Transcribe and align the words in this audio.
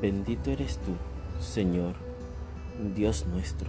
Bendito 0.00 0.50
eres 0.50 0.78
tú, 0.78 0.92
Señor, 1.42 1.94
Dios 2.96 3.26
nuestro, 3.26 3.68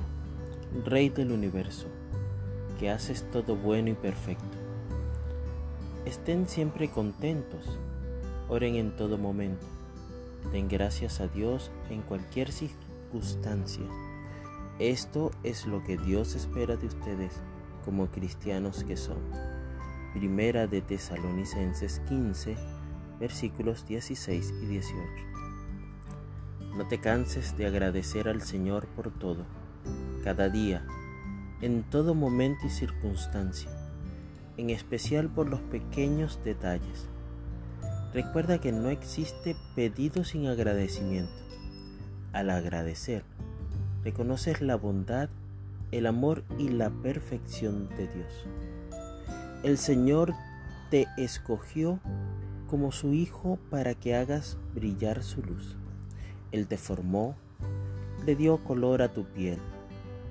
Rey 0.86 1.10
del 1.10 1.34
universo, 1.34 1.88
que 2.80 2.90
haces 2.90 3.30
todo 3.32 3.58
bueno 3.58 3.90
y 3.90 3.96
perfecto. 3.96 4.58
Estén 6.06 6.48
siempre 6.48 6.90
contentos, 6.90 7.78
oren 8.48 8.76
en 8.76 8.96
todo 8.96 9.18
momento, 9.18 9.68
den 10.54 10.70
gracias 10.70 11.20
a 11.20 11.28
Dios 11.28 11.70
en 11.90 12.02
cualquier 12.02 12.54
circunstancia. 12.54 13.84
Esto 14.80 15.32
es 15.44 15.66
lo 15.66 15.84
que 15.84 15.98
Dios 15.98 16.36
espera 16.36 16.78
de 16.78 16.88
ustedes 16.88 17.42
como 17.84 18.08
cristianos 18.08 18.86
que 18.86 18.96
son. 18.96 19.20
Primera 20.14 20.66
de 20.66 20.82
Tesalonicenses 20.82 22.00
15, 22.08 22.56
versículos 23.20 23.86
16 23.86 24.54
y 24.62 24.66
18. 24.68 25.41
No 26.76 26.88
te 26.88 27.00
canses 27.00 27.58
de 27.58 27.66
agradecer 27.66 28.30
al 28.30 28.42
Señor 28.42 28.88
por 28.88 29.12
todo, 29.12 29.46
cada 30.24 30.48
día, 30.48 30.86
en 31.62 31.84
todo 31.84 32.16
momento 32.16 32.66
y 32.66 32.70
circunstancia, 32.70 33.70
en 34.56 34.70
especial 34.70 35.28
por 35.28 35.50
los 35.50 35.60
pequeños 35.60 36.40
detalles. 36.46 37.10
Recuerda 38.14 38.60
que 38.60 38.72
no 38.72 38.90
existe 38.90 39.58
pedido 39.76 40.24
sin 40.24 40.48
agradecimiento. 40.48 41.34
Al 42.32 42.50
agradecer, 42.50 43.26
reconoces 44.06 44.62
la 44.62 44.76
bondad, 44.76 45.28
el 45.92 46.06
amor 46.06 46.46
y 46.58 46.70
la 46.70 46.90
perfección 46.90 47.90
de 47.90 48.08
Dios. 48.08 48.46
El 49.64 49.78
Señor 49.78 50.34
te 50.90 51.08
escogió 51.18 52.00
como 52.70 52.94
su 52.94 53.14
Hijo 53.14 53.60
para 53.70 53.94
que 53.94 54.16
hagas 54.16 54.58
brillar 54.74 55.22
su 55.22 55.42
luz. 55.42 55.76
Él 56.52 56.68
te 56.68 56.78
formó, 56.78 57.36
le 58.26 58.36
dio 58.36 58.58
color 58.58 59.02
a 59.02 59.14
tu 59.14 59.24
piel, 59.26 59.58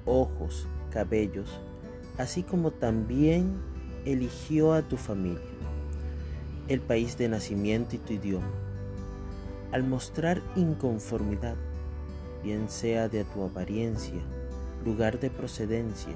ojos, 0.05 0.67
cabellos, 0.91 1.61
así 2.19 2.43
como 2.43 2.71
también 2.71 3.55
eligió 4.05 4.73
a 4.73 4.83
tu 4.83 4.97
familia, 4.97 5.41
el 6.69 6.81
país 6.81 7.17
de 7.17 7.29
nacimiento 7.29 7.97
y 7.97 7.99
tu 7.99 8.13
idioma. 8.13 8.51
Al 9.73 9.85
mostrar 9.85 10.43
inconformidad, 10.57 11.57
bien 12.43 12.69
sea 12.69 13.09
de 13.09 13.25
tu 13.25 13.45
apariencia, 13.45 14.21
lugar 14.85 15.21
de 15.21 15.31
procedencia 15.31 16.15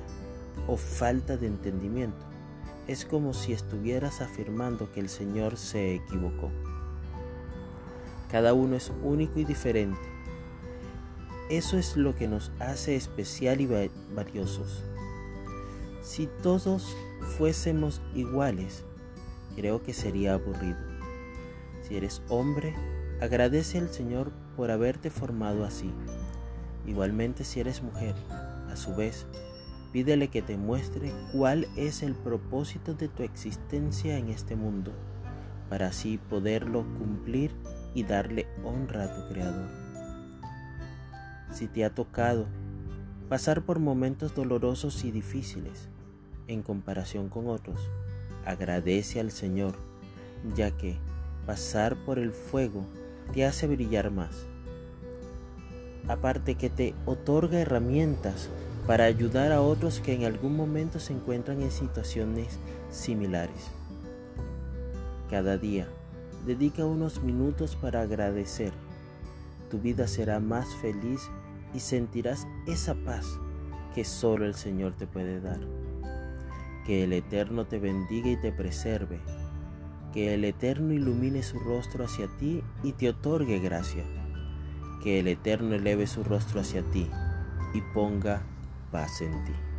o 0.67 0.77
falta 0.77 1.37
de 1.37 1.47
entendimiento, 1.47 2.25
es 2.87 3.05
como 3.05 3.33
si 3.33 3.53
estuvieras 3.53 4.21
afirmando 4.21 4.93
que 4.93 5.01
el 5.01 5.09
Señor 5.09 5.57
se 5.57 5.95
equivocó. 5.95 6.51
Cada 8.35 8.53
uno 8.53 8.75
es 8.75 8.91
único 9.05 9.39
y 9.39 9.45
diferente. 9.45 10.01
Eso 11.51 11.79
es 11.79 11.97
lo 11.97 12.17
que 12.17 12.27
nos 12.27 12.51
hace 12.59 12.97
especial 12.97 13.61
y 13.61 13.69
valiosos. 14.13 14.83
Si 16.03 16.29
todos 16.43 16.97
fuésemos 17.39 18.03
iguales, 18.13 18.83
creo 19.55 19.85
que 19.85 19.93
sería 19.93 20.35
aburrido. 20.35 20.77
Si 21.83 21.97
eres 21.97 22.23
hombre, 22.29 22.75
agradece 23.21 23.79
al 23.79 23.91
Señor 23.91 24.33
por 24.57 24.73
haberte 24.73 25.11
formado 25.11 25.65
así. 25.65 25.93
Igualmente 26.89 27.45
si 27.45 27.61
eres 27.61 27.85
mujer, 27.85 28.17
a 28.69 28.75
su 28.75 28.97
vez, 28.97 29.27
pídele 29.93 30.27
que 30.27 30.43
te 30.43 30.57
muestre 30.57 31.13
cuál 31.31 31.69
es 31.77 32.03
el 32.03 32.17
propósito 32.17 32.95
de 32.95 33.07
tu 33.07 33.23
existencia 33.23 34.19
en 34.19 34.31
este 34.31 34.57
mundo, 34.57 34.91
para 35.71 35.87
así 35.87 36.19
poderlo 36.19 36.85
cumplir 36.99 37.53
y 37.95 38.03
darle 38.03 38.47
honra 38.65 39.05
a 39.05 39.15
tu 39.15 39.33
Creador. 39.33 39.69
Si 41.51 41.69
te 41.69 41.85
ha 41.85 41.91
tocado 41.91 42.47
pasar 43.29 43.63
por 43.63 43.79
momentos 43.79 44.35
dolorosos 44.35 45.05
y 45.05 45.11
difíciles 45.11 45.89
en 46.49 46.63
comparación 46.63 47.29
con 47.29 47.49
otros, 47.49 47.79
agradece 48.45 49.21
al 49.21 49.31
Señor, 49.31 49.75
ya 50.55 50.71
que 50.73 50.97
pasar 51.47 51.97
por 51.97 52.19
el 52.19 52.33
fuego 52.33 52.85
te 53.33 53.45
hace 53.45 53.67
brillar 53.67 54.11
más. 54.11 54.47
Aparte 56.09 56.57
que 56.57 56.69
te 56.69 56.95
otorga 57.07 57.61
herramientas 57.61 58.51
para 58.87 59.05
ayudar 59.05 59.53
a 59.53 59.63
otros 59.63 60.01
que 60.01 60.13
en 60.13 60.25
algún 60.25 60.55
momento 60.57 60.99
se 61.01 61.15
encuentran 61.15 61.63
en 61.63 61.71
situaciones 61.71 62.59
similares. 62.91 63.71
Cada 65.31 65.57
día 65.57 65.89
Dedica 66.47 66.85
unos 66.85 67.23
minutos 67.23 67.75
para 67.75 68.03
agradecer. 68.03 68.73
Tu 69.71 69.79
vida 69.79 70.07
será 70.07 70.41
más 70.41 70.75
feliz 70.77 71.31
y 71.73 71.81
sentirás 71.81 72.47
esa 72.67 72.95
paz 72.95 73.27
que 73.95 74.05
solo 74.05 74.45
el 74.45 74.55
Señor 74.55 74.93
te 74.93 75.07
puede 75.07 75.41
dar. 75.41 75.61
Que 76.85 77.05
el 77.05 77.15
Eterno 77.15 77.67
te 77.67 77.79
bendiga 77.79 78.29
y 78.29 78.37
te 78.37 78.53
preserve. 78.53 79.21
Que 80.13 80.35
el 80.35 80.45
Eterno 80.45 80.93
ilumine 80.93 81.43
su 81.43 81.59
rostro 81.59 82.05
hacia 82.05 82.29
ti 82.37 82.63
y 82.83 82.93
te 82.93 83.09
otorgue 83.09 83.59
gracia. 83.59 84.05
Que 85.03 85.21
el 85.21 85.29
Eterno 85.29 85.75
eleve 85.75 86.07
su 86.07 86.25
rostro 86.25 86.61
hacia 86.61 86.83
ti 86.91 87.09
y 87.73 87.81
ponga 87.95 88.43
paz 88.93 89.23
en 89.23 89.45
ti. 89.45 89.74